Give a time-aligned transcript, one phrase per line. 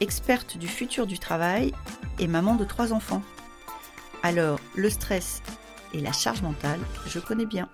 [0.00, 1.72] experte du futur du travail
[2.18, 3.22] et maman de trois enfants.
[4.22, 5.42] Alors, le stress
[5.92, 7.68] et la charge mentale, je connais bien.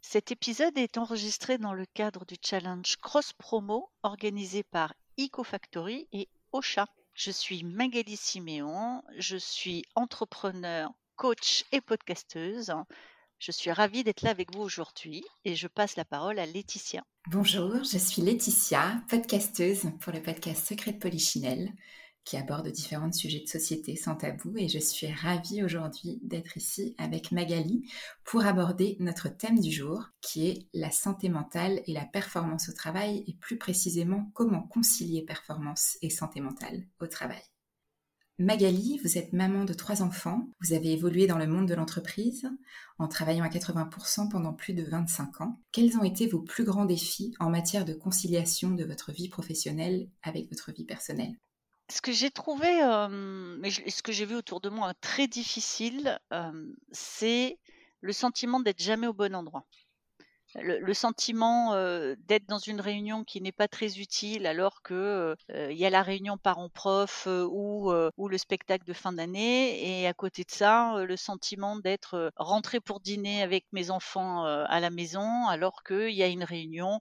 [0.00, 6.28] Cet épisode est enregistré dans le cadre du challenge Cross Promo organisé par EcoFactory et
[6.52, 6.86] Ocha.
[7.12, 12.72] Je suis Magali Siméon, je suis entrepreneur, coach et podcasteuse.
[13.38, 17.04] Je suis ravie d'être là avec vous aujourd'hui et je passe la parole à Laetitia.
[17.28, 21.72] Bonjour, je suis Laetitia, podcasteuse pour le podcast Secret de Polichinelle
[22.24, 26.96] qui aborde différents sujets de société sans tabou et je suis ravie aujourd'hui d'être ici
[26.98, 27.88] avec Magali
[28.24, 32.72] pour aborder notre thème du jour qui est la santé mentale et la performance au
[32.72, 37.42] travail et plus précisément comment concilier performance et santé mentale au travail.
[38.40, 42.48] Magali, vous êtes maman de trois enfants, vous avez évolué dans le monde de l'entreprise
[42.98, 45.60] en travaillant à 80% pendant plus de 25 ans.
[45.72, 50.08] Quels ont été vos plus grands défis en matière de conciliation de votre vie professionnelle
[50.22, 51.34] avec votre vie personnelle?
[51.90, 52.68] Ce que j'ai trouvé,
[53.58, 56.20] mais ce que j'ai vu autour de moi très difficile,
[56.92, 57.58] c'est
[58.00, 59.66] le sentiment d'être jamais au bon endroit
[60.54, 61.74] le, sentiment
[62.26, 66.02] d'être dans une réunion qui n'est pas très utile alors que il y a la
[66.02, 70.00] réunion parents-prof ou, ou le spectacle de fin d'année.
[70.00, 74.80] Et à côté de ça le sentiment d'être rentré pour dîner avec mes enfants à
[74.80, 77.00] la maison alors qu'il y a une réunion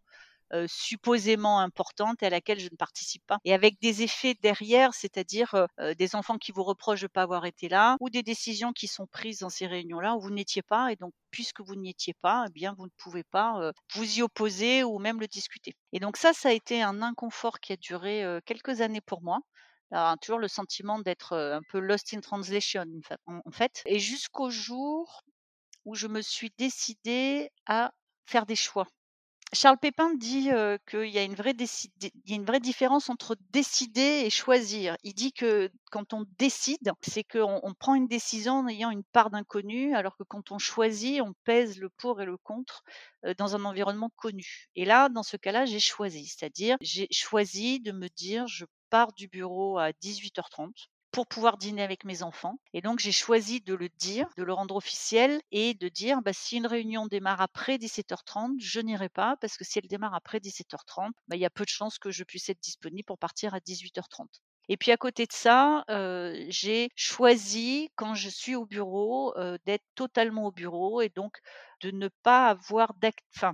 [0.67, 3.37] supposément importante et à laquelle je ne participe pas.
[3.45, 5.67] Et avec des effets derrière, c'est-à-dire
[5.97, 8.87] des enfants qui vous reprochent de ne pas avoir été là, ou des décisions qui
[8.87, 10.91] sont prises dans ces réunions-là où vous n'étiez pas.
[10.91, 14.21] Et donc, puisque vous n'y étiez pas, eh bien, vous ne pouvez pas vous y
[14.21, 15.73] opposer ou même le discuter.
[15.93, 19.39] Et donc ça, ça a été un inconfort qui a duré quelques années pour moi.
[19.91, 22.83] Alors, toujours le sentiment d'être un peu lost in translation,
[23.25, 23.81] en fait.
[23.85, 25.23] Et jusqu'au jour
[25.85, 27.93] où je me suis décidée à
[28.25, 28.87] faire des choix.
[29.53, 30.49] Charles Pépin dit
[30.89, 34.97] qu'il y a une vraie différence entre décider et choisir.
[35.03, 39.05] Il dit que quand on décide, c'est qu'on on prend une décision en ayant une
[39.05, 42.83] part d'inconnu, alors que quand on choisit, on pèse le pour et le contre
[43.37, 44.69] dans un environnement connu.
[44.75, 49.13] Et là, dans ce cas-là, j'ai choisi, c'est-à-dire j'ai choisi de me dire je pars
[49.13, 50.71] du bureau à 18h30
[51.11, 52.59] pour pouvoir dîner avec mes enfants.
[52.73, 56.33] Et donc, j'ai choisi de le dire, de le rendre officiel et de dire bah,
[56.33, 60.39] si une réunion démarre après 17h30, je n'irai pas parce que si elle démarre après
[60.39, 63.53] 17h30, bah, il y a peu de chances que je puisse être disponible pour partir
[63.53, 64.41] à 18h30.
[64.69, 69.57] Et puis à côté de ça, euh, j'ai choisi, quand je suis au bureau, euh,
[69.65, 71.37] d'être totalement au bureau et donc
[71.81, 73.45] de ne pas avoir d'acte.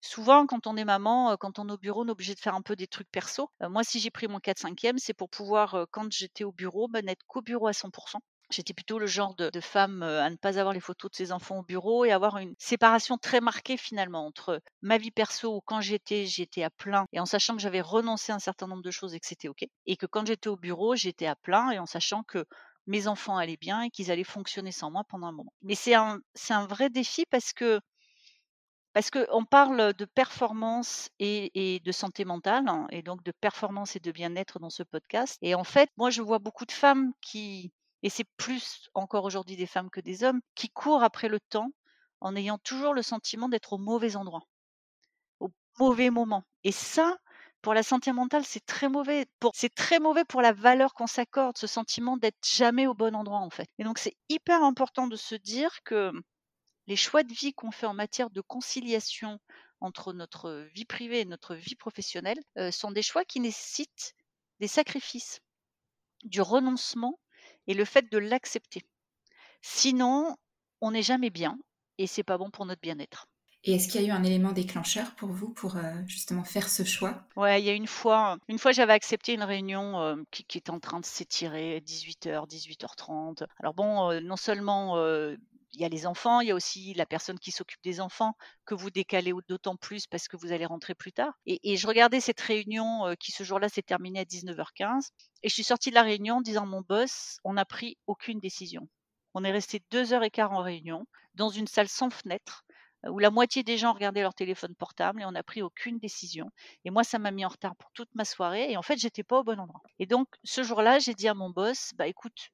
[0.00, 2.54] Souvent, quand on est maman, quand on est au bureau, on est obligé de faire
[2.54, 3.50] un peu des trucs perso.
[3.60, 7.24] moi, si j'ai pris mon 4-5e, c'est pour pouvoir, quand j'étais au bureau, bah, n'être
[7.26, 10.80] qu'au bureau à 100% J'étais plutôt le genre de, femme à ne pas avoir les
[10.80, 14.98] photos de ses enfants au bureau et avoir une séparation très marquée finalement entre ma
[14.98, 18.34] vie perso où quand j'étais, j'étais à plein et en sachant que j'avais renoncé à
[18.34, 19.64] un certain nombre de choses et que c'était OK.
[19.86, 22.44] Et que quand j'étais au bureau, j'étais à plein et en sachant que
[22.88, 25.52] mes enfants allaient bien et qu'ils allaient fonctionner sans moi pendant un moment.
[25.62, 27.80] Mais c'est un, c'est un vrai défi parce que
[28.92, 34.00] parce qu'on parle de performance et, de santé mentale, hein, et donc de performance et
[34.00, 35.38] de bien-être dans ce podcast.
[35.42, 39.56] Et en fait, moi, je vois beaucoup de femmes qui, et c'est plus encore aujourd'hui
[39.56, 41.70] des femmes que des hommes, qui courent après le temps
[42.20, 44.42] en ayant toujours le sentiment d'être au mauvais endroit,
[45.40, 46.44] au mauvais moment.
[46.64, 47.16] Et ça,
[47.62, 49.26] pour la santé mentale, c'est très mauvais.
[49.54, 53.38] c'est très mauvais pour la valeur qu'on s'accorde, ce sentiment d'être jamais au bon endroit,
[53.38, 53.68] en fait.
[53.78, 56.12] Et donc, c'est hyper important de se dire que
[56.90, 59.38] les choix de vie qu'on fait en matière de conciliation
[59.80, 62.40] entre notre vie privée et notre vie professionnelle
[62.72, 64.16] sont des choix qui nécessitent
[64.58, 65.40] des sacrifices,
[66.24, 67.20] du renoncement
[67.68, 68.82] et le fait de l'accepter.
[69.62, 70.36] Sinon,
[70.80, 71.56] on n'est jamais bien
[71.96, 73.28] et c'est pas bon pour notre bien-être.
[73.62, 75.76] Et est-ce qu'il y a eu un élément déclencheur pour vous pour
[76.06, 77.22] justement faire ce choix?
[77.36, 80.70] Ouais, il y a une fois, une fois j'avais accepté une réunion qui, qui, était
[80.70, 83.44] en train de s'étirer 18h, 18h30.
[83.60, 84.96] Alors bon, non seulement
[85.72, 88.34] y a les enfants, il y a aussi la personne qui s'occupe des enfants
[88.64, 91.34] que vous décalez d'autant plus parce que vous allez rentrer plus tard.
[91.46, 95.10] Et, je regardais cette réunion qui ce jour-là s'est terminée à 19h15
[95.42, 98.40] et je suis sortie de la réunion en disant mon boss, on n'a pris aucune
[98.40, 98.88] décision.
[99.34, 102.64] On est resté deux heures et quart en réunion dans une salle sans fenêtre
[103.08, 106.50] où la moitié des gens regardaient leur téléphone portable et on n'a pris aucune décision.
[106.84, 109.22] Et moi, ça m'a mis en retard pour toute ma soirée et en fait, j'étais
[109.22, 109.82] pas au bon endroit.
[109.98, 112.50] Et donc, ce jour-là, j'ai dit à mon boss, bah écoute,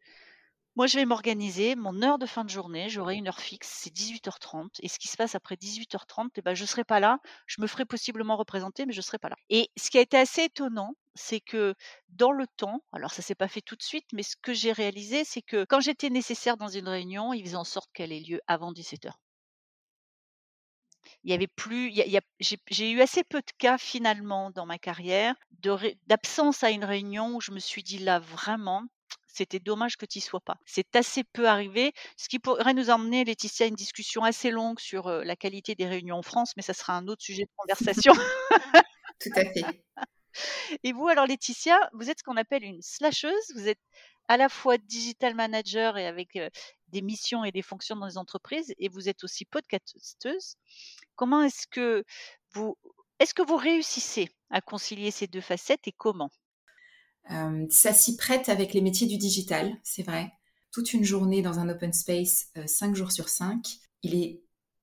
[0.77, 1.75] moi, je vais m'organiser.
[1.75, 4.77] Mon heure de fin de journée, j'aurai une heure fixe, c'est 18h30.
[4.81, 7.19] Et ce qui se passe après 18h30, eh ben, je ne serai pas là.
[7.47, 9.37] Je me ferai possiblement représenter, mais je ne serai pas là.
[9.49, 11.75] Et ce qui a été assez étonnant, c'est que
[12.11, 14.73] dans le temps, alors ça s'est pas fait tout de suite, mais ce que j'ai
[14.73, 18.21] réalisé, c'est que quand j'étais nécessaire dans une réunion, ils faisaient en sorte qu'elle ait
[18.21, 19.13] lieu avant 17h.
[21.25, 21.93] Il y avait plus,
[22.71, 25.35] j'ai eu assez peu de cas finalement dans ma carrière
[26.07, 28.85] d'absence à une réunion où je me suis dit là vraiment,
[29.37, 30.57] c'était dommage que tu sois pas.
[30.65, 34.81] C'est assez peu arrivé, ce qui pourrait nous emmener, Laetitia, à une discussion assez longue
[34.81, 38.13] sur la qualité des réunions en France, mais ça sera un autre sujet de conversation.
[39.21, 39.65] Tout à fait.
[40.85, 43.53] Et vous, alors Laetitia, vous êtes ce qu'on appelle une slasheuse.
[43.55, 43.81] Vous êtes
[44.29, 46.39] à la fois digital manager et avec
[46.89, 50.57] des missions et des fonctions dans les entreprises, et vous êtes aussi podcasteuse.
[51.15, 52.05] Comment est-ce que
[52.53, 52.77] vous
[53.19, 56.31] est-ce que vous réussissez à concilier ces deux facettes et comment?
[56.31, 56.46] euh,
[57.71, 60.33] ça s'y prête avec les métiers du digital, c'est vrai.
[60.71, 63.67] Toute une journée dans un open space, 5 euh, jours sur 5.
[64.03, 64.43] Il est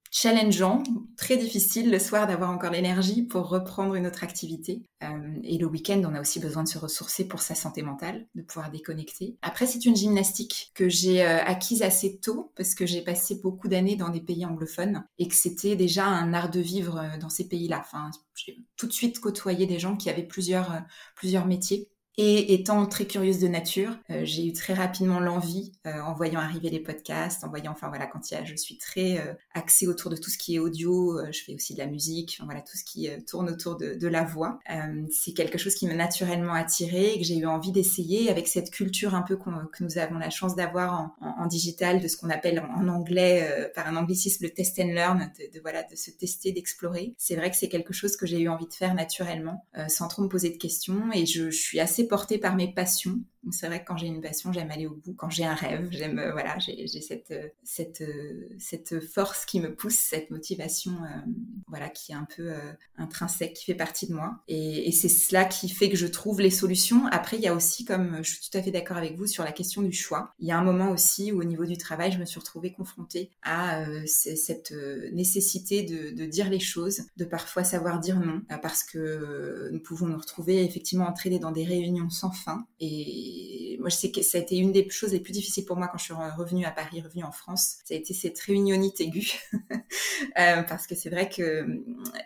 [0.10, 0.84] challengeant,
[1.18, 4.84] très difficile le soir d'avoir encore l'énergie pour reprendre une autre activité.
[5.04, 8.28] Euh, et le week-end, on a aussi besoin de se ressourcer pour sa santé mentale,
[8.36, 9.38] de pouvoir déconnecter.
[9.42, 13.96] Après, c'est une gymnastique que j'ai acquise assez tôt parce que j'ai passé beaucoup d'années
[13.96, 17.82] dans des pays anglophones et que c'était déjà un art de vivre dans ces pays-là.
[17.84, 20.82] Enfin, j'ai tout de suite côtoyé des gens qui avaient plusieurs,
[21.16, 26.00] plusieurs métiers et étant très curieuse de nature, euh, j'ai eu très rapidement l'envie, euh,
[26.02, 28.78] en voyant arriver les podcasts, en voyant, enfin voilà, quand il y a, je suis
[28.78, 31.88] très euh, axée autour de tout ce qui est audio, je fais aussi de la
[31.88, 34.60] musique, enfin voilà, tout ce qui tourne autour de, de la voix.
[35.12, 38.70] c'est quelque chose qui m'a naturellement attirée et que j'ai eu envie d'essayer avec cette
[38.70, 42.18] culture un peu que nous avons la chance d'avoir en, en, en, digital, de ce
[42.18, 45.96] qu'on appelle en, anglais, par un anglicisme, le test and learn, de, de voilà, de
[45.96, 47.16] se tester, d'explorer.
[47.18, 50.22] C'est vrai que c'est quelque chose que j'ai eu envie de faire naturellement, sans trop
[50.22, 53.20] me poser de questions et je suis assez portée par mes passions
[53.52, 55.14] c'est vrai que quand j'ai une passion, j'aime aller au bout.
[55.14, 59.60] Quand j'ai un rêve, j'aime, euh, voilà, j'ai cette, euh, cette, euh, cette force qui
[59.60, 60.94] me pousse, cette motivation,
[61.68, 62.54] voilà, qui est un peu
[62.98, 64.40] intrinsèque, qui fait partie de moi.
[64.48, 67.08] Et, c'est cela qui fait que je trouve les solutions.
[67.08, 69.44] Après, il y a aussi, comme je suis tout à fait d'accord avec vous sur
[69.44, 72.12] la question du choix, il y a un moment aussi où au niveau du travail,
[72.12, 74.74] je me suis retrouvée confrontée à cette
[75.12, 80.08] nécessité de, de, dire les choses, de parfois savoir dire non, parce que nous pouvons
[80.08, 82.68] nous retrouver effectivement entraînés dans des réunions sans fin.
[82.80, 83.33] Et
[83.84, 85.90] moi, je sais que ça a été une des choses les plus difficiles pour moi
[85.90, 87.80] quand je suis revenue à Paris, revenue en France.
[87.84, 89.34] Ça a été cette réunionnite aiguë.
[90.40, 91.68] euh, parce que c'est vrai que,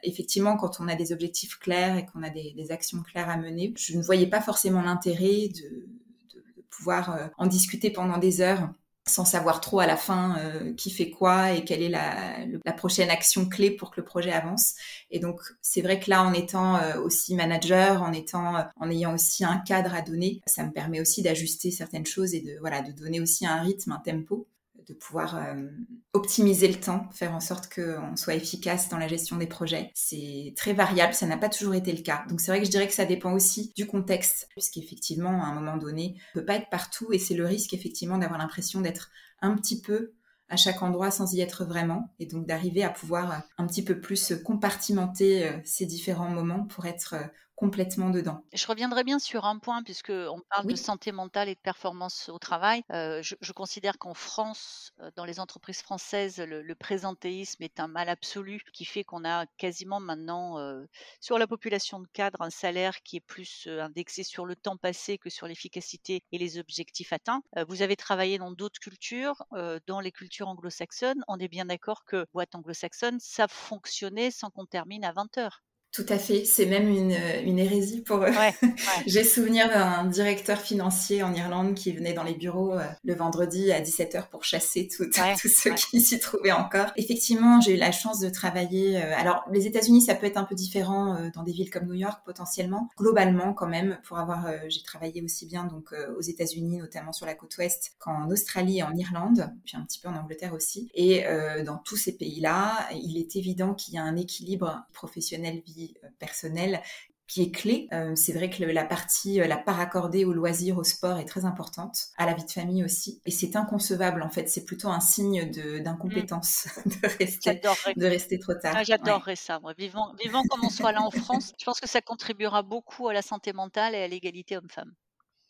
[0.03, 3.73] effectivement, quand on a des objectifs clairs et qu'on a des, actions claires à mener,
[3.75, 5.87] je ne voyais pas forcément l'intérêt de,
[6.35, 8.69] de, de, pouvoir euh, en discuter pendant des heures
[9.07, 12.73] sans savoir trop à la fin euh, qui fait quoi et quelle est la, la,
[12.73, 14.75] prochaine action clé pour que le projet avance.
[15.11, 18.89] Et donc c'est vrai que là, en étant euh, aussi manager, en étant, euh, en
[18.89, 22.57] ayant aussi un cadre à donner, ça me permet aussi d'ajuster certaines choses et de
[22.59, 24.47] voilà, de donner aussi un rythme, un tempo
[24.87, 25.67] de pouvoir euh,
[26.13, 29.91] optimiser le temps, faire en sorte qu'on soit efficace dans la gestion des projets.
[29.93, 32.23] C'est très variable, ça n'a pas toujours été le cas.
[32.29, 35.53] Donc c'est vrai que je dirais que ça dépend aussi du contexte, puisqu'effectivement, à un
[35.53, 39.09] moment donné, on peut pas être partout et c'est le risque effectivement d'avoir l'impression d'être
[39.41, 40.13] un petit peu
[40.49, 43.99] à chaque endroit sans y être vraiment et donc d'arriver à pouvoir un petit peu
[43.99, 48.43] plus compartimenter euh, ces différents moments pour être euh, complètement dedans.
[48.53, 52.29] Je reviendrai bien sur un point, puisque on parle de santé mentale et de performance
[52.29, 52.83] au travail.
[52.91, 58.09] Euh, je, considère qu'en France, euh, dans les entreprises françaises, le, présentéisme est un mal
[58.09, 60.85] absolu qui fait qu'on a quasiment maintenant euh,
[61.19, 65.17] sur la population de cadres un salaire qui est plus indexé sur le temps passé
[65.17, 67.41] que sur l'efficacité et les objectifs atteints.
[67.67, 69.43] vous avez travaillé dans d'autres cultures,
[69.87, 71.23] dans les cultures anglo-saxonnes.
[71.27, 75.63] On est bien d'accord que boîte anglo-saxonne, ça fonctionnait sans qu'on termine à 20 heures.
[75.93, 78.31] Tout à fait, c'est même une, une, hérésie pour eux.
[79.07, 83.71] J'ai souvenir d'un directeur financier en Irlande qui venait dans les bureaux euh, le vendredi
[83.71, 85.09] à 17h pour chasser tous
[85.47, 86.91] ceux qui s'y trouvaient encore.
[86.97, 88.97] Effectivement, j'ai eu la chance de travailler.
[88.97, 91.87] Euh, alors, les États-Unis, ça peut être un peu différent euh, dans des villes comme
[91.87, 92.89] New York potentiellement.
[92.97, 97.33] Globalement, quand même, pour avoir, j'ai travaillé aussi bien donc aux États-Unis, notamment sur la
[97.33, 100.89] côte ouest, qu'en Australie et en Irlande, puis un petit peu en Angleterre aussi.
[100.93, 101.23] Et
[101.65, 106.81] dans tous ces pays-là, il est évident qu'il y a un équilibre professionnel-vie euh, personnel
[107.27, 107.87] qui est clé.
[107.91, 111.25] Euh, c'est vrai que la partie, euh, la part accordée au loisir, au sport est
[111.25, 113.21] très importante, à la vie de famille aussi.
[113.25, 114.47] Et c'est inconcevable en fait.
[114.47, 117.61] C'est plutôt un signe d'incompétence de, de, rester,
[117.95, 118.75] de rester trop tard.
[118.77, 119.59] Ah, J'adorerais ça.
[119.59, 119.73] Moi.
[119.77, 123.13] Vivant, vivant comme on soit là en France, je pense que ça contribuera beaucoup à
[123.13, 124.93] la santé mentale et à l'égalité homme-femme.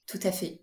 [0.08, 0.62] Tout à fait.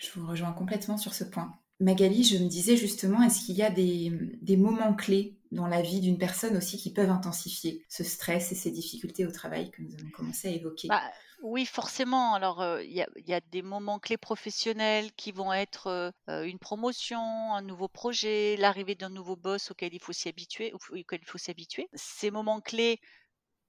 [0.00, 1.52] Je vous rejoins complètement sur ce point.
[1.78, 6.00] Magali, je me disais justement, est-ce qu'il y a des, moments clés dans la vie
[6.00, 9.94] d'une personne aussi qui peuvent intensifier ce stress et ces difficultés au travail que nous
[9.94, 10.88] avons commencé à évoquer?
[10.88, 11.02] Bah,
[11.42, 12.34] Oui, forcément.
[12.34, 16.58] Alors, euh, il y, a des moments clés professionnels qui vont être euh, euh, une
[16.58, 21.28] promotion, un nouveau projet, l'arrivée d'un nouveau boss auquel il faut s'y habituer, auquel il
[21.28, 21.88] faut s'habituer.
[21.94, 23.00] Ces moments clés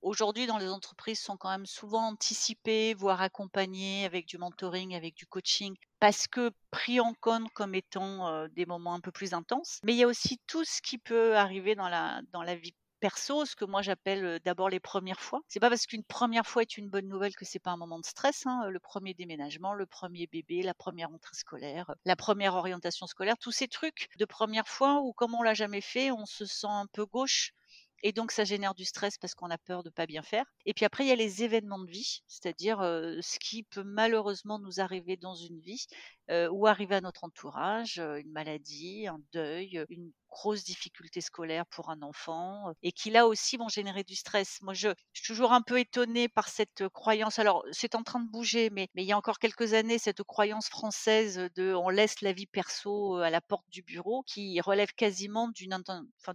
[0.01, 5.16] aujourd'hui dans les entreprises sont quand même souvent anticipés, voire accompagnés avec du mentoring, avec
[5.16, 9.80] du coaching, parce que pris en compte comme étant des moments un peu plus intenses.
[9.84, 12.74] Mais il y a aussi tout ce qui peut arriver dans la, dans la vie
[13.00, 15.42] perso, ce que moi j'appelle d'abord les premières fois.
[15.48, 18.00] C'est pas parce qu'une première fois est une bonne nouvelle que c'est pas un moment
[18.00, 18.46] de stress.
[18.46, 18.70] Hein.
[18.70, 23.51] Le premier déménagement, le premier bébé, la première entrée scolaire, la première orientation scolaire, tous
[23.51, 26.88] ces trucs de première fois où comme on l'a jamais fait, on se sent un
[26.88, 27.54] peu gauche
[28.04, 30.46] et donc, ça génère du stress parce qu'on a peur de pas bien faire.
[30.66, 34.60] Et puis après, il y a les événements de vie, c'est-à-dire ce qui peut malheureusement
[34.60, 35.88] nous arriver dans une vie
[36.29, 42.01] ou arriver à notre entourage, une maladie, un deuil, une grosse difficulté scolaire pour un
[42.01, 44.60] enfant et qui là aussi vont générer du stress.
[44.62, 47.39] Moi, je, suis toujours un peu étonnée par cette croyance.
[47.39, 50.24] Alors, c'est en train de bouger, mais, mais il y a encore quelques années, cette
[50.24, 54.93] croyance française de on laisse la vie perso à la porte du bureau qui relève
[54.93, 55.81] quasiment d'une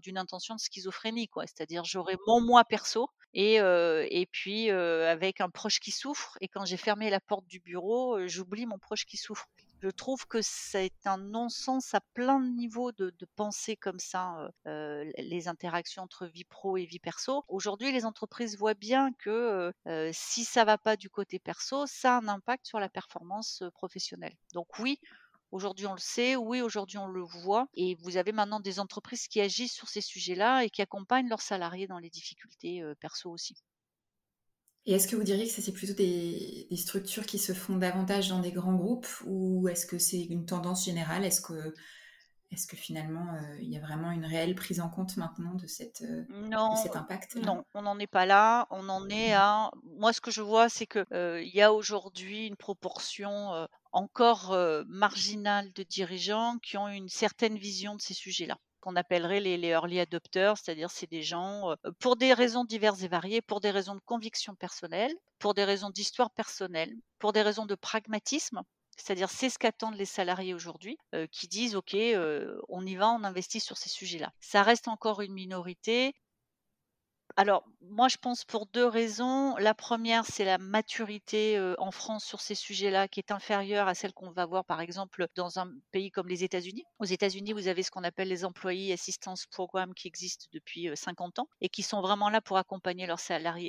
[0.02, 1.46] d'une intention de schizophrénie, quoi.
[1.46, 6.36] C'est-à-dire, j'aurai mon moi perso et, et puis avec un proche qui souffre.
[6.40, 9.46] Et quand j'ai fermé la porte du bureau, j'oublie mon proche qui souffre.
[9.82, 15.48] Je trouve que c'est un non-sens à plein de niveaux de, penser comme ça les
[15.48, 17.44] interactions entre vie pro et vie perso.
[17.48, 19.72] Aujourd'hui, les entreprises voient bien que
[20.12, 24.36] si ça va pas du côté perso, ça a un impact sur la performance professionnelle.
[24.54, 25.00] Donc oui,
[25.50, 27.68] Aujourd'hui, on le sait, oui, aujourd'hui, on le voit.
[27.74, 31.42] Et vous avez maintenant des entreprises qui agissent sur ces sujets-là et qui accompagnent leurs
[31.42, 33.54] salariés dans les difficultés perso aussi.
[34.84, 38.40] Et est-ce que vous diriez que c'est plutôt des, structures qui se font davantage dans
[38.40, 41.24] des grands groupes ou est-ce que c'est une tendance générale?
[41.24, 41.74] Est-ce que,
[42.50, 43.28] est que finalement
[43.60, 46.04] il y a vraiment une réelle prise en compte maintenant de, cette,
[46.82, 47.36] cet impact?
[47.36, 48.66] Non, on n'en est pas là.
[48.70, 49.70] On en est à.
[49.84, 54.56] Moi, ce que je vois, c'est qu'il il y a aujourd'hui une proportion encore
[54.88, 60.00] marginale de dirigeants qui ont une certaine vision de ces sujets-là qu'on appellerait les, early
[60.00, 64.00] adopters, c'est-à-dire c'est des gens, pour des raisons diverses et variées, pour des raisons de
[64.04, 68.60] conviction personnelle, pour des raisons d'histoire personnelle, pour des raisons de pragmatisme,
[68.96, 70.98] c'est-à-dire c'est ce qu'attendent les salariés aujourd'hui,
[71.30, 71.96] qui disent OK,
[72.68, 74.32] on y va, on investit sur ces sujets-là.
[74.40, 76.14] Ça reste encore une minorité
[77.36, 79.56] alors, moi, je pense pour deux raisons.
[79.56, 84.12] La première, c'est la maturité en France sur ces sujets-là qui est inférieure à celle
[84.12, 86.84] qu'on va voir, par exemple, dans un pays comme les États-Unis.
[86.98, 91.38] Aux États-Unis, vous avez ce qu'on appelle les employés assistance programmes qui existent depuis 50
[91.38, 93.06] ans et qui sont vraiment là pour accompagner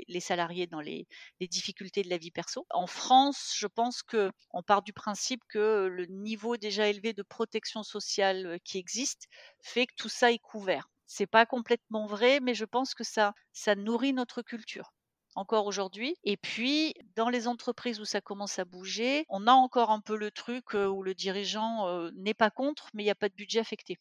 [0.07, 1.07] les salariés dans les,
[1.39, 2.65] les difficultés de la vie perso.
[2.71, 7.23] En France, je pense que on part du principe que le niveau déjà élevé de
[7.23, 9.27] protection sociale qui existe
[9.61, 10.89] fait que tout ça est couvert.
[11.15, 13.35] C'est pas complètement vrai, mais je pense que ça,
[13.77, 14.91] nourrit notre culture
[15.35, 16.15] encore aujourd'hui.
[16.23, 20.15] Et puis, dans les entreprises où ça commence à bouger, on a encore un peu
[20.15, 23.59] le truc où le dirigeant n'est pas contre, mais il n'y a pas de budget
[23.59, 23.99] affecté.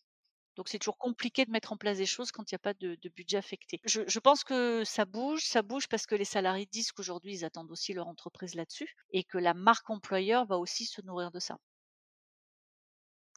[0.57, 2.73] Donc c'est toujours compliqué de mettre en place des choses quand il n'y a pas
[2.73, 3.83] de, budget affecté.
[3.85, 7.71] Je, pense que ça bouge, ça bouge parce que les salariés disent qu'aujourd'hui ils attendent
[7.71, 11.59] aussi leur entreprise là-dessus et que la marque employeur va aussi se nourrir de ça.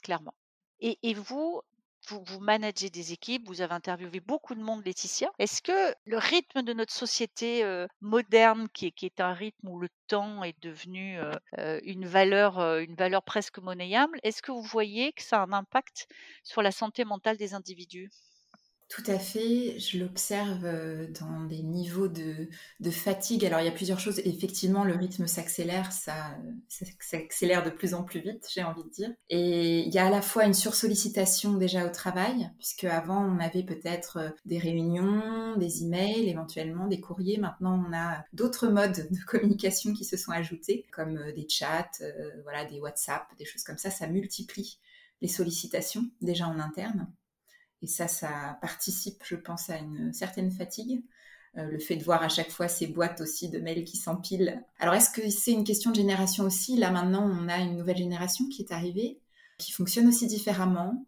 [0.01, 0.35] Clairement.
[0.79, 1.61] Et vous,
[2.09, 5.31] vous, managez des équipes, vous avez interviewé beaucoup de monde, Laetitia.
[5.39, 7.63] Est-ce que le rythme de notre société
[8.01, 11.19] moderne, qui est, un rythme où le temps est devenu
[11.83, 16.07] une valeur, une valeur presque monnayable, est-ce que vous voyez que ça a un impact
[16.43, 18.09] sur la santé mentale des individus?
[18.87, 22.47] Tout à fait, je l'observe euh, dans des niveaux de,
[22.91, 23.43] fatigue.
[23.43, 24.19] Alors il y a plusieurs choses.
[24.19, 26.37] Effectivement, le rythme s'accélère, ça,
[26.99, 29.11] s'accélère de plus en plus vite, j'ai envie de dire.
[29.29, 33.39] Et il y a à la fois une sursollicitation déjà au travail, puisque avant on
[33.39, 37.39] avait peut-être euh, des réunions, des emails, éventuellement des courriers.
[37.39, 41.89] Maintenant on a d'autres modes de communication qui se sont ajoutés, comme euh, des chats,
[42.43, 43.89] voilà, des WhatsApp, des choses comme ça.
[43.89, 44.79] Ça multiplie
[45.21, 47.07] les sollicitations déjà en interne.
[47.81, 51.03] Et ça, ça participe, je pense, à une certaine fatigue.
[51.57, 54.61] Euh, le fait de voir à chaque fois ces boîtes aussi de mails qui s'empilent.
[54.79, 56.75] Alors, est-ce que c'est une question de génération aussi?
[56.75, 59.19] Là, maintenant, on a une nouvelle génération qui est arrivée,
[59.57, 61.05] qui fonctionne aussi différemment,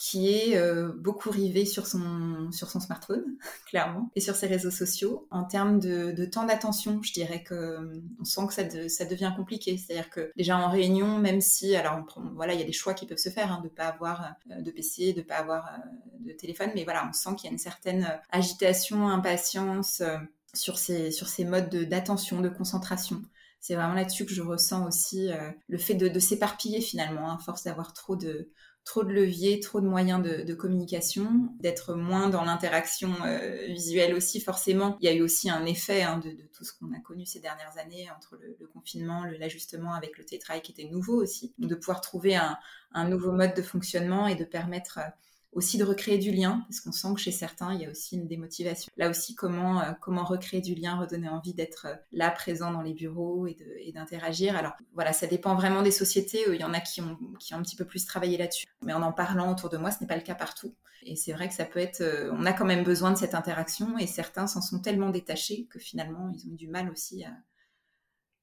[0.00, 4.70] qui est euh, beaucoup rivé sur son, sur son smartphone, clairement, et sur ses réseaux
[4.70, 5.28] sociaux.
[5.30, 9.76] En termes de, temps d'attention, je dirais que on sent que ça, ça devient compliqué.
[9.76, 12.00] C'est-à-dire que déjà en réunion, même si, alors
[12.34, 14.62] voilà, il y a des choix qui peuvent se faire, hein, de pas avoir euh,
[14.62, 17.52] de PC, de pas avoir euh, de téléphone, mais voilà, on sent qu'il y a
[17.52, 20.02] une certaine agitation, impatience
[20.54, 23.20] sur ces, sur ces modes d'attention, de, concentration
[23.62, 25.28] c'est vraiment là-dessus que je ressens aussi
[25.68, 28.48] le fait de, s'éparpiller finalement, à force d'avoir trop de,
[28.84, 34.40] trop de leviers, trop de moyens de, communication, d'être moins dans l'interaction euh, visuelle aussi.
[34.40, 37.26] Forcément, il y a eu aussi un effet hein, de, tout ce qu'on a connu
[37.26, 41.54] ces dernières années entre le, confinement, l'ajustement avec le tétrail qui était nouveau aussi.
[41.58, 42.58] de pouvoir trouver un,
[42.92, 44.98] un, nouveau mode de fonctionnement et de permettre
[45.52, 48.16] aussi de recréer du lien, parce qu'on sent que chez certains, il y a aussi
[48.16, 48.90] une démotivation.
[48.96, 52.82] Là aussi, comment, euh, comment recréer du lien, redonner envie d'être euh, là, présent dans
[52.82, 54.56] les bureaux et d'interagir.
[54.56, 56.44] Alors voilà, ça dépend vraiment des sociétés.
[56.48, 58.66] Il y en a qui ont, qui ont un petit peu plus travaillé là-dessus.
[58.82, 60.74] Mais en en parlant autour de moi, ce n'est pas le cas partout.
[61.02, 62.02] Et c'est vrai que ça peut être...
[62.02, 65.66] Euh, on a quand même besoin de cette interaction et certains s'en sont tellement détachés
[65.70, 67.30] que finalement, ils ont eu du mal aussi à,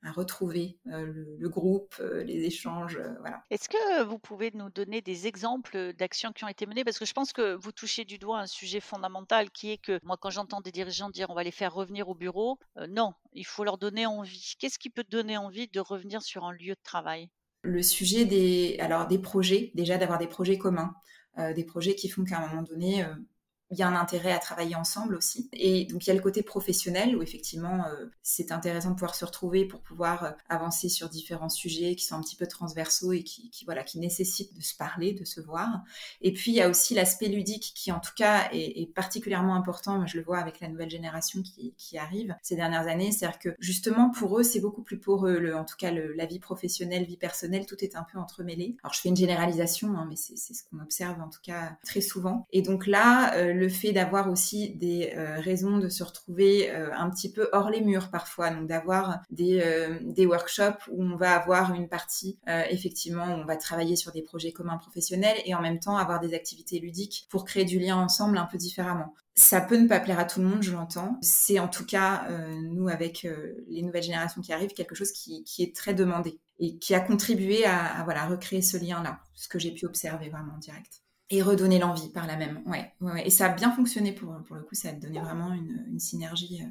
[0.07, 2.97] à retrouver euh, le, groupe, euh, les échanges.
[2.97, 3.43] Euh, voilà.
[3.49, 6.85] Est-ce que vous pouvez nous donner des exemples d'actions qui ont été menées?
[6.85, 9.99] Parce que je pense que vous touchez du doigt un sujet fondamental qui est que
[10.03, 12.57] moi, quand j'entends des dirigeants dire on va les faire revenir au bureau,
[12.89, 14.53] non, il faut leur donner envie.
[14.59, 17.29] Qu'est-ce qui peut donner envie de revenir sur un lieu de travail?
[17.63, 20.95] Le sujet des, alors, des projets, déjà d'avoir des projets communs,
[21.37, 23.05] des projets qui font qu'à un moment donné,
[23.71, 25.49] il y a un intérêt à travailler ensemble aussi.
[25.53, 29.15] Et donc il y a le côté professionnel où effectivement euh, c'est intéressant de pouvoir
[29.15, 33.11] se retrouver pour pouvoir euh, avancer sur différents sujets qui sont un petit peu transversaux
[33.11, 35.81] et qui, voilà qui nécessitent de se parler, de se voir.
[36.21, 40.05] Et puis il y a aussi l'aspect ludique qui en tout cas est, particulièrement important.
[40.07, 44.11] Je le vois avec la nouvelle génération qui, arrive ces dernières années, c'est-à-dire que justement
[44.11, 45.39] pour eux c'est beaucoup plus pour eux.
[45.39, 48.77] Le, en tout cas la vie professionnelle, vie personnelle, tout est un peu entremêlé.
[48.83, 52.01] Alors je fais une généralisation, hein, mais c'est ce qu'on observe en tout cas très
[52.01, 52.45] souvent.
[52.51, 56.89] Et donc là euh, le fait d'avoir aussi des euh, raisons de se retrouver euh,
[56.95, 61.15] un petit peu hors les murs parfois, donc d'avoir des, euh, des workshops où on
[61.15, 65.55] va avoir une partie effectivement où on va travailler sur des projets communs professionnels et
[65.55, 69.13] en même temps avoir des activités ludiques pour créer du lien ensemble un peu différemment.
[69.35, 71.17] Ça peut ne pas plaire à tout le monde, je l'entends.
[71.21, 72.27] C'est en tout cas,
[72.61, 73.27] nous, avec
[73.67, 77.65] les nouvelles générations qui arrivent, quelque chose qui, est très demandé et qui a contribué
[77.65, 81.41] à, à voilà, recréer ce lien-là, ce que j'ai pu observer vraiment en direct et
[81.41, 82.61] redonner l'envie par la même.
[82.65, 82.93] Ouais,
[83.25, 85.99] Et ça a bien fonctionné pour, pour le coup, ça a donné vraiment une, une
[85.99, 86.69] synergie euh,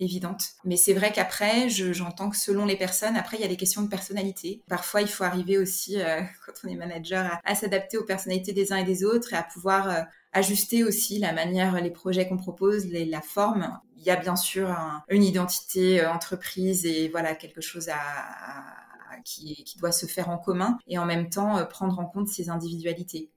[0.00, 0.42] évidente.
[0.64, 3.82] Mais c'est vrai qu'après, j'entends que selon les personnes, après, il y a des questions
[3.82, 4.62] de personnalité.
[4.68, 8.72] Parfois, il faut arriver aussi, euh, quand on est manager, à, s'adapter aux personnalités des
[8.72, 12.36] uns et des autres et à pouvoir euh, ajuster aussi la manière, les projets qu'on
[12.36, 13.78] propose, les, la forme.
[13.96, 14.76] Il y a bien sûr
[15.08, 20.36] une identité entreprise et voilà, quelque chose à, à qui, qui, doit se faire en
[20.36, 23.30] commun et en même temps prendre en compte ces individualités.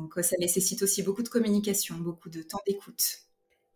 [0.00, 3.20] Donc euh, ça nécessite aussi beaucoup de communication, beaucoup de temps d'écoute.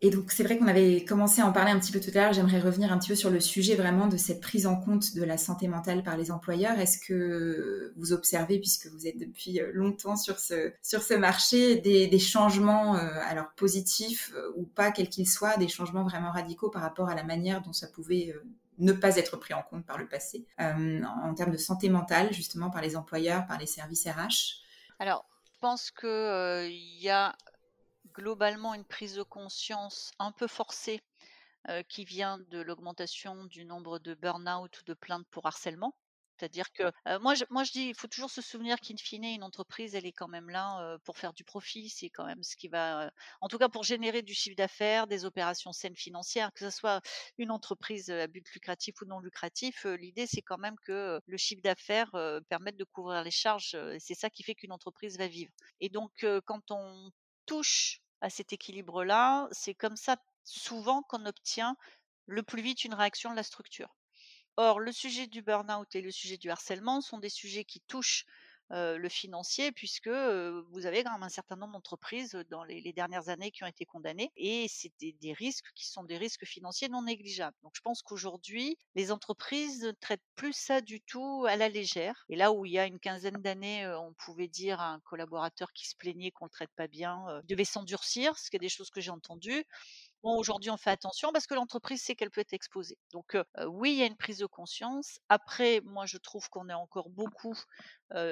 [0.01, 2.21] Et donc c'est vrai qu'on avait commencé à en parler un petit peu tout à
[2.21, 2.33] l'heure.
[2.33, 5.23] J'aimerais revenir un petit peu sur le sujet vraiment de cette prise en compte de
[5.23, 6.79] la santé mentale par les employeurs.
[6.79, 11.77] Est-ce que vous observez, puisque vous êtes depuis euh, longtemps sur ce, sur ce marché,
[11.77, 16.83] des, changements, euh, alors positifs ou pas, quels qu'ils soient, des changements vraiment radicaux par
[16.83, 18.35] rapport à la manière dont ça pouvait
[18.79, 22.71] ne pas être pris en compte par le passé, en termes de santé mentale, justement
[22.71, 24.63] par les employeurs, par les services RH
[24.99, 25.25] Alors,
[25.65, 27.35] pense qu'il y a
[28.13, 31.01] globalement une prise de conscience un peu forcée
[31.89, 35.95] qui vient de l'augmentation du nombre de burn-out ou de plaintes pour harcèlement.
[36.45, 39.43] C'est-à-dire que moi, je, moi, je dis, il faut toujours se souvenir qu'in fine, une
[39.43, 41.89] entreprise, elle est quand même là pour faire du profit.
[41.89, 45.25] C'est quand même ce qui va, en tout cas, pour générer du chiffre d'affaires, des
[45.25, 47.01] opérations saines financières, que ce soit
[47.39, 49.87] une entreprise à but lucratif ou non lucratif.
[49.87, 52.11] L'idée, c'est quand même que le chiffre d'affaires
[52.51, 53.75] permette de couvrir les charges.
[53.99, 55.53] c'est ça qui fait qu'une entreprise va vivre.
[55.81, 57.11] Et donc, quand on
[57.47, 61.77] touche à cet équilibre-là, c'est comme ça souvent qu'on obtient
[62.27, 63.95] le plus vite une réaction de la structure.
[64.57, 68.25] Or, le sujet du burn-out et le sujet du harcèlement sont des sujets qui touchent
[68.71, 73.51] le financier, puisque vous avez quand même un certain nombre d'entreprises dans les, dernières années
[73.51, 77.57] qui ont été condamnées, et c'est des, risques qui sont des risques financiers non négligeables.
[77.63, 82.25] Donc, je pense qu'aujourd'hui, les entreprises ne traitent plus ça du tout à la légère.
[82.29, 85.73] Et là où il y a une quinzaine d'années, on pouvait dire à un collaborateur
[85.73, 88.69] qui se plaignait qu'on le traite pas bien, il devait s'endurcir, ce qui est des
[88.69, 89.65] choses que j'ai entendues.
[90.25, 92.97] Aujourd'hui, on fait attention parce que l'entreprise sait qu'elle peut être exposée.
[93.13, 93.37] Donc,
[93.69, 95.19] oui, il y a une prise de conscience.
[95.29, 97.55] Après, moi, je trouve qu'on est encore beaucoup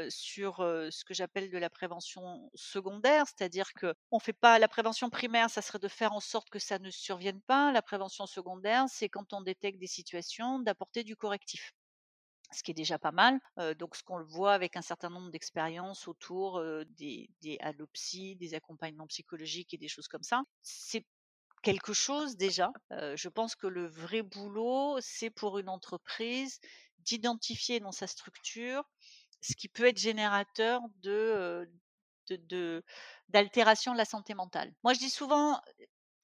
[0.09, 5.11] sur ce que j'appelle de la prévention secondaire, c'est-à-dire que on fait pas la prévention
[5.11, 7.73] primaire, ça serait de faire en sorte que ça ne survienne pas.
[7.73, 11.73] La prévention secondaire, c'est quand on détecte des situations, d'apporter du correctif
[12.55, 13.41] ce qui est déjà pas mal.
[13.79, 16.63] donc, ce qu'on le voit avec un certain nombre d'expériences autour
[16.99, 17.59] des, des
[18.37, 21.07] des accompagnements psychologiques et des choses comme ça, c'est
[21.63, 22.73] quelque chose déjà.
[22.91, 26.61] je pense que le vrai boulot, c'est pour une entreprise
[27.01, 28.85] d'identifier dans sa structure
[29.43, 31.69] ce qui peut être générateur de
[33.29, 34.73] d'altération de, la santé mentale.
[34.85, 35.61] Moi, je dis souvent,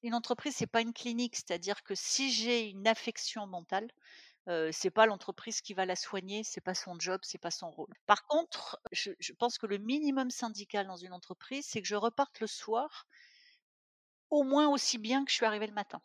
[0.03, 3.91] une entreprise, c'est pas une clinique, c'est-à-dire que si j'ai une affection mentale,
[4.73, 7.93] c'est pas l'entreprise qui va la soigner, c'est pas son job, c'est pas son rôle.
[8.07, 12.41] Par contre, je pense que le minimum syndical dans une entreprise, c'est que je reparte
[12.41, 13.07] le soir
[14.31, 16.01] au moins aussi bien que je suis arrivée le matin.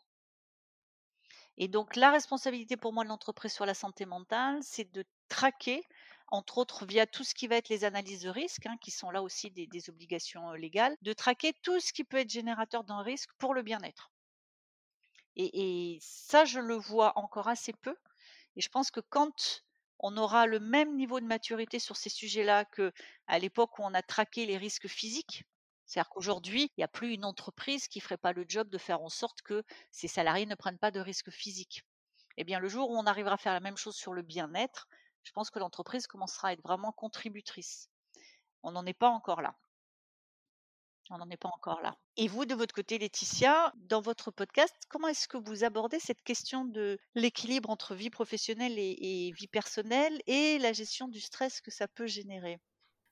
[1.56, 5.86] Et donc la responsabilité pour moi de l'entreprise sur la santé mentale, c'est de traquer,
[6.28, 9.10] entre autres via tout ce qui va être les analyses de risque, hein, qui sont
[9.10, 13.30] là aussi des, obligations légales, de traquer tout ce qui peut être générateur d'un risque
[13.38, 14.10] pour le bien-être.
[15.36, 17.96] Et, ça, je le vois encore assez peu.
[18.56, 19.64] Et je pense que quand
[19.98, 22.92] on aura le même niveau de maturité sur ces sujets-là que
[23.26, 25.44] à l'époque où on a traqué les risques physiques,
[25.86, 28.78] c'est-à-dire qu'aujourd'hui, il n'y a plus une entreprise qui ne ferait pas le job de
[28.78, 31.82] faire en sorte que ses salariés ne prennent pas de risques physiques.
[32.36, 34.88] Eh bien, le jour où on arrivera à faire la même chose sur le bien-être,
[35.22, 37.88] je pense que l'entreprise commencera à être vraiment contributrice.
[38.62, 39.56] On n'en est pas encore là.
[41.10, 41.96] On n'en est pas encore là.
[42.16, 46.22] Et vous, de votre côté, Laetitia, dans votre podcast, comment est-ce que vous abordez cette
[46.22, 51.60] question de l'équilibre entre vie professionnelle et, et vie personnelle et la gestion du stress
[51.60, 52.58] que ça peut générer?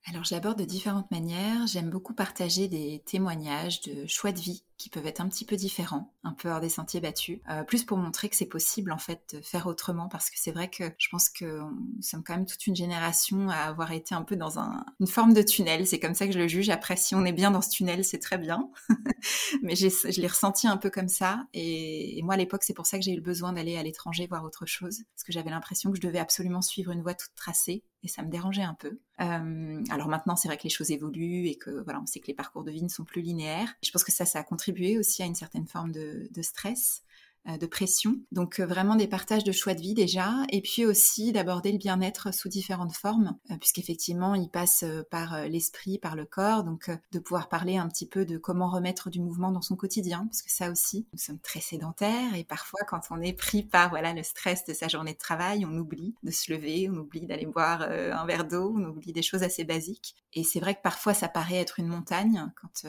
[0.09, 1.67] Alors je l'aborde de différentes manières.
[1.67, 5.55] J'aime beaucoup partager des témoignages de choix de vie qui peuvent être un petit peu
[5.55, 8.99] différents, un peu hors des sentiers battus, euh, plus pour montrer que c'est possible en
[8.99, 12.35] fait de faire autrement parce que c'est vrai que je pense que nous sommes quand
[12.35, 14.59] même toute une génération à avoir été un peu dans
[14.99, 15.87] une forme de tunnel.
[15.87, 16.69] C'est comme ça que je le juge.
[16.69, 18.71] Après, si on est bien dans ce tunnel, c'est très bien.
[19.63, 21.47] Mais je l'ai ressenti un peu comme ça.
[21.55, 24.27] Et, moi, à l'époque, c'est pour ça que j'ai eu le besoin d'aller à l'étranger
[24.27, 27.35] voir autre chose parce que j'avais l'impression que je devais absolument suivre une voie toute
[27.37, 28.99] tracée et ça me dérangeait un peu.
[29.21, 32.27] Euh, alors maintenant, c'est vrai que les choses évoluent et que voilà, on sait que
[32.27, 33.73] les parcours de vie ne sont plus linéaires.
[33.83, 37.03] Je pense que ça, ça a contribué aussi à une certaine forme de, de stress.
[37.49, 38.21] Euh, de pression.
[38.31, 41.79] Donc euh, vraiment des partages de choix de vie déjà, et puis aussi d'aborder le
[41.79, 47.19] bien-être sous différentes formes, euh, puisqu'effectivement il passe par l'esprit, par le corps, donc de
[47.19, 50.53] pouvoir parler un petit peu de comment remettre du mouvement dans son quotidien, parce que
[50.53, 54.23] ça aussi, nous sommes très sédentaires, et parfois quand on est pris par voilà le
[54.23, 57.83] stress de sa journée de travail, on oublie de se lever, on oublie d'aller boire
[57.83, 60.15] un verre d'eau, on oublie des choses assez basiques.
[60.33, 62.87] Et c'est vrai que parfois ça paraît être une montagne quand,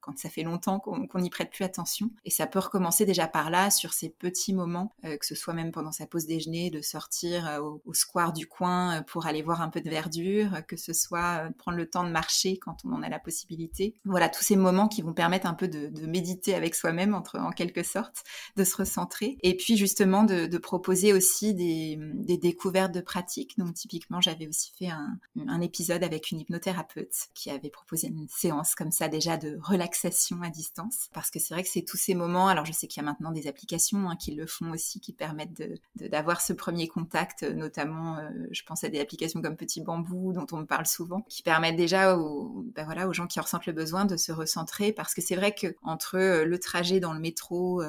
[0.00, 3.50] quand ça fait longtemps qu'on n'y prête plus attention, et ça peut recommencer déjà par
[3.50, 6.82] là sur ces petits moments, euh, que ce soit même pendant sa pause déjeuner, de
[6.82, 10.76] sortir euh, au, square du coin euh, pour aller voir un peu de verdure, que
[10.76, 13.94] ce soit prendre le temps de marcher quand on en a la possibilité.
[14.04, 17.50] Voilà, tous ces moments qui vont permettre un peu de, méditer avec soi-même, entre, en
[17.50, 18.22] quelque sorte,
[18.56, 19.38] de se recentrer.
[19.42, 21.98] Et puis justement de, proposer aussi des,
[22.36, 23.58] découvertes de pratiques.
[23.58, 28.28] Donc typiquement, j'avais aussi fait un, un épisode avec une hypnothérapeute qui avait proposé une
[28.28, 31.08] séance comme ça déjà de relaxation à distance.
[31.12, 33.08] Parce que c'est vrai que c'est tous ces moments, alors je sais qu'il y a
[33.08, 35.62] maintenant des applications Hein, qui le font aussi, qui permettent
[35.94, 40.32] d'avoir ce premier contact, euh, notamment, euh, je pense à des applications comme Petit Bambou,
[40.32, 43.66] dont on me parle souvent, qui permettent déjà aux, ben voilà, aux gens qui ressentent
[43.66, 47.12] le besoin de se recentrer, parce que c'est vrai que entre euh, le trajet dans
[47.12, 47.82] le métro,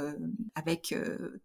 [0.55, 0.95] avec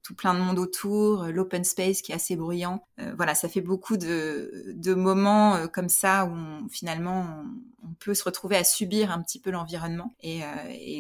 [0.03, 2.85] tout plein de monde autour, l'open space qui est assez bruyant,
[3.17, 7.45] voilà, ça fait beaucoup de, moments comme ça où finalement
[7.85, 10.43] on, peut se retrouver à subir un petit peu l'environnement, et,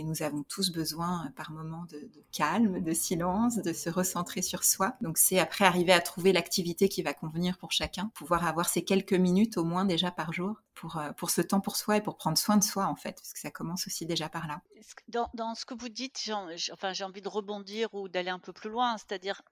[0.05, 4.97] nous avons tous besoin par moments de calme, de silence de se recentrer sur soi.
[5.01, 8.85] Donc c'est après arriver à trouver l'activité qui va convenir pour chacun, pouvoir avoir ces
[8.85, 12.01] quelques minutes au moins déjà par jour pour, euh, pour ce temps pour soi et
[12.01, 14.61] pour prendre soin de soi en fait, parce que ça commence aussi déjà par là.
[15.09, 18.71] Dans, dans ce que vous dites, j'ai, envie de rebondir ou d'aller un peu plus
[18.71, 19.43] loin, c'est-à-dire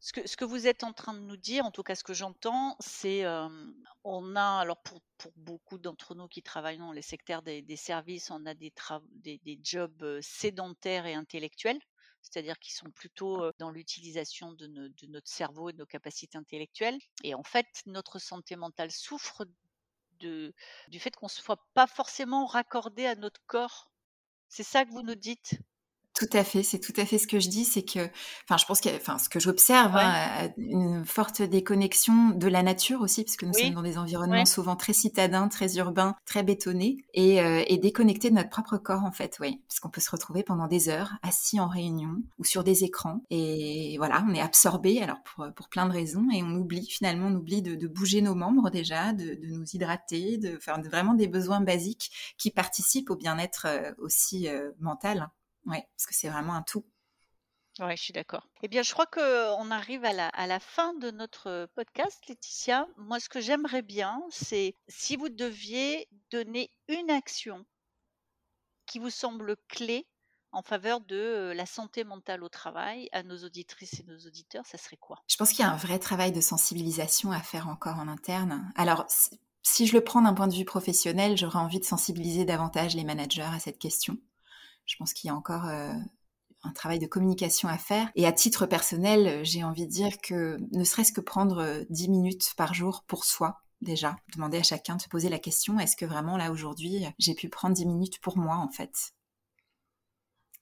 [0.00, 2.02] ce que, ce que, vous êtes en train de nous dire, en tout cas ce
[2.02, 3.48] que j'entends, c'est euh,
[4.02, 7.76] on a, alors pour, pour beaucoup d'entre nous qui travaillent dans les secteurs des, des
[7.76, 8.72] services, on a des,
[9.12, 11.78] des, des, jobs euh, sédentaires et intellectuels
[12.22, 14.66] c'est-à-dire qu'ils sont plutôt dans l'utilisation de,
[15.08, 16.98] notre cerveau et de nos capacités intellectuelles.
[17.24, 19.44] Et en fait, notre santé mentale souffre
[20.20, 23.90] du fait qu'on ne soit pas forcément raccordé à notre corps.
[24.48, 25.58] C'est ça que vous nous dites?
[26.14, 28.08] Tout à fait, c'est tout à fait ce que je dis, c'est que,
[28.44, 33.00] enfin, je pense que, enfin, ce que j'observe, hein, une forte déconnexion de la nature
[33.00, 36.98] aussi, parce que nous sommes dans des environnements souvent très citadins, très urbains, très bétonnés,
[37.14, 40.10] et, euh, et déconnectés de notre propre corps en fait, oui, parce qu'on peut se
[40.10, 44.40] retrouver pendant des heures assis en réunion ou sur des écrans, et voilà, on est
[44.40, 47.88] absorbé, alors pour, pour plein de raisons, et on oublie finalement, on oublie de, de
[47.88, 52.50] bouger nos membres déjà, de, de nous hydrater, de faire vraiment des besoins basiques qui
[52.50, 55.30] participent au bien-être euh, aussi euh, mental.
[55.66, 56.84] Oui, parce que c'est vraiment un tout.
[57.78, 58.46] Oui, je suis d'accord.
[58.62, 62.86] Eh bien, je crois qu'on arrive à la, à la fin de notre podcast, Laetitia.
[62.98, 67.64] Moi, ce que j'aimerais bien, c'est si vous deviez donner une action
[68.86, 70.06] qui vous semble clé
[70.52, 74.66] en faveur de euh, la santé mentale au travail à nos auditrices et nos auditeurs,
[74.66, 75.22] ça serait quoi?
[75.26, 78.70] Je pense qu'il y a un vrai travail de sensibilisation à faire encore en interne.
[78.76, 79.06] Alors,
[79.62, 83.04] si je le prends d'un point de vue professionnel, j'aurais envie de sensibiliser davantage les
[83.04, 84.18] managers à cette question.
[84.86, 85.92] Je pense qu'il y a encore euh,
[86.62, 88.10] un travail de communication à faire.
[88.14, 92.52] Et à titre personnel, j'ai envie de dire que ne serait-ce que prendre 10 minutes
[92.56, 94.16] par jour pour soi, déjà.
[94.34, 97.48] Demander à chacun de se poser la question, est-ce que vraiment là aujourd'hui, j'ai pu
[97.48, 99.12] prendre 10 minutes pour moi en fait?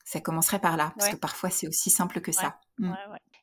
[0.05, 2.59] Ça commencerait par là, parce que parfois c'est aussi simple que ça.
[2.79, 2.93] Mmh.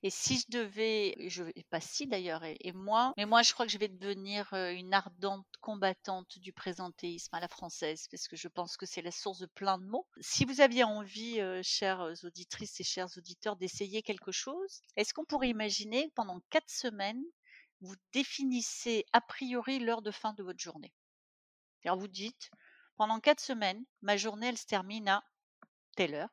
[0.03, 3.71] Et si je devais, je pas si d'ailleurs, et, moi, mais moi je crois que
[3.71, 8.77] je vais devenir une ardente combattante du présentéisme à la française, parce que je pense
[8.77, 10.07] que c'est la source de plein de mots.
[10.21, 15.49] Si vous aviez envie, chères auditrices et chers auditeurs, d'essayer quelque chose, est-ce qu'on pourrait
[15.49, 17.23] imaginer que pendant quatre semaines,
[17.81, 20.93] vous définissez a priori l'heure de fin de votre journée?
[21.86, 22.51] Alors vous dites,
[22.97, 25.23] pendant quatre semaines, ma journée, elle se termine à
[25.95, 26.29] telle heure,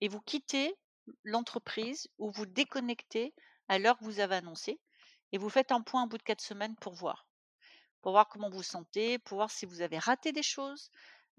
[0.00, 0.74] et vous quittez
[1.22, 3.34] l'entreprise ou vous déconnectez
[3.68, 4.80] à l'heure que vous avez annoncée
[5.32, 7.26] et vous faites un point au bout de quatre semaines pour voir.
[8.02, 10.90] Pour voir comment vous sentez, pour voir si vous avez raté des choses,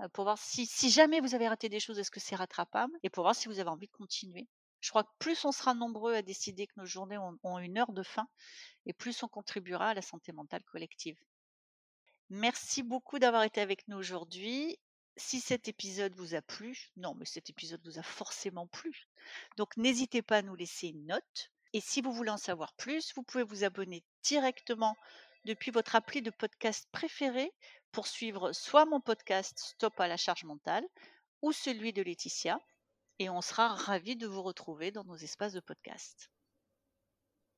[0.01, 2.93] euh, pour voir si, si jamais vous avez raté des choses, est-ce que c'est rattrapable,
[3.03, 4.47] et pour voir si vous avez envie de continuer.
[4.81, 7.91] Je crois que plus on sera nombreux à décider que nos journées ont une heure
[7.91, 8.27] de fin,
[8.85, 11.17] et plus on contribuera à la santé mentale collective.
[12.29, 14.77] Merci beaucoup d'avoir été avec nous aujourd'hui
[15.17, 19.07] si cet épisode vous a plu, non, mais cet épisode vous a forcément plu.
[19.57, 21.51] Donc n'hésitez pas à nous laisser une note.
[21.73, 24.95] Et si vous voulez en savoir plus, vous pouvez vous abonner directement
[25.45, 27.53] depuis votre appli de podcast préféré
[27.91, 30.85] pour suivre soit mon podcast Stop à la charge mentale
[31.41, 32.59] ou celui de Laetitia.
[33.19, 36.29] Et on sera ravis de vous retrouver dans nos espaces de podcast.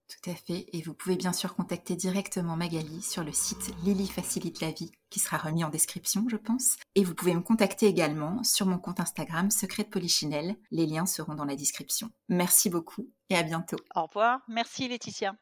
[0.08, 0.68] Tout à fait.
[0.72, 4.92] Et vous pouvez bien sûr contacter directement Magali sur le site Lily Facilite la vie,
[5.10, 6.78] qui sera remis en description, je pense.
[6.96, 10.56] Et vous pouvez me contacter également sur mon compte Instagram Secret de Polichinelle.
[10.72, 12.10] Les liens seront dans la description.
[12.30, 13.78] Merci beaucoup et à bientôt.
[13.96, 14.40] Au revoir.
[14.48, 15.36] Merci Laetitia.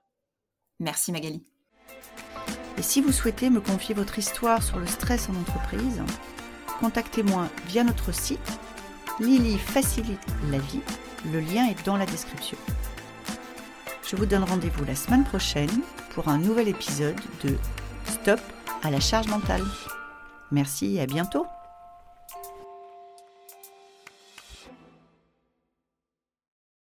[0.80, 1.44] Merci Magali.
[2.78, 6.02] Et si vous souhaitez me confier votre histoire sur le stress en entreprise,
[6.80, 8.60] contactez-moi via notre site
[9.20, 10.82] Lily Facilite la vie.
[11.32, 12.58] Le lien est dans la description.
[14.08, 15.82] Je vous donne rendez-vous la semaine prochaine
[16.14, 17.58] pour un nouvel épisode de
[18.06, 18.40] Stop
[18.84, 19.64] à la charge mentale.
[20.52, 21.48] Merci et à bientôt